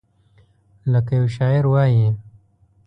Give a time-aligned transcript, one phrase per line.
[0.91, 2.05] لکه یو شاعر وایي: